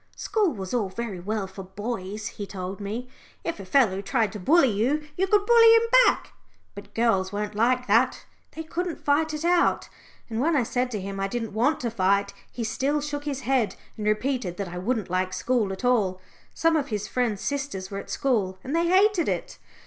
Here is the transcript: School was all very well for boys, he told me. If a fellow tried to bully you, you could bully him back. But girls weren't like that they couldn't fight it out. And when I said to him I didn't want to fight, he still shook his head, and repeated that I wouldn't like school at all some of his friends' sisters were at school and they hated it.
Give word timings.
School 0.15 0.51
was 0.53 0.73
all 0.73 0.89
very 0.89 1.19
well 1.19 1.45
for 1.45 1.61
boys, 1.61 2.25
he 2.25 2.47
told 2.47 2.81
me. 2.81 3.07
If 3.43 3.59
a 3.59 3.65
fellow 3.65 4.01
tried 4.01 4.31
to 4.31 4.39
bully 4.39 4.71
you, 4.71 5.07
you 5.15 5.27
could 5.27 5.45
bully 5.45 5.75
him 5.75 5.81
back. 6.07 6.33
But 6.73 6.95
girls 6.95 7.31
weren't 7.31 7.53
like 7.53 7.85
that 7.85 8.25
they 8.53 8.63
couldn't 8.63 9.05
fight 9.05 9.31
it 9.31 9.45
out. 9.45 9.89
And 10.27 10.39
when 10.41 10.55
I 10.55 10.63
said 10.63 10.89
to 10.89 10.99
him 10.99 11.19
I 11.19 11.27
didn't 11.27 11.53
want 11.53 11.79
to 11.81 11.91
fight, 11.91 12.33
he 12.51 12.63
still 12.63 12.99
shook 12.99 13.25
his 13.25 13.41
head, 13.41 13.75
and 13.95 14.07
repeated 14.07 14.57
that 14.57 14.69
I 14.69 14.79
wouldn't 14.79 15.11
like 15.11 15.33
school 15.33 15.71
at 15.71 15.85
all 15.85 16.19
some 16.55 16.75
of 16.75 16.87
his 16.87 17.07
friends' 17.07 17.41
sisters 17.43 17.91
were 17.91 17.99
at 17.99 18.09
school 18.09 18.57
and 18.63 18.75
they 18.75 18.87
hated 18.87 19.29
it. 19.29 19.59